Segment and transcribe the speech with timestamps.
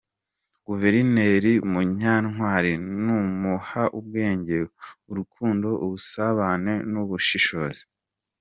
[0.67, 2.71] Guverineri Munyantwali:
[3.05, 4.57] Namuha ubwenge,
[5.11, 7.83] urukundo, ubusabane n’ubushishozi.